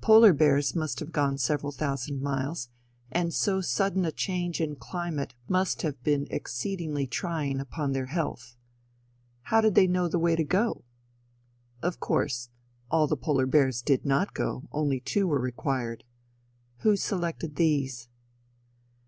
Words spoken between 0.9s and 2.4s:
have gone several thousand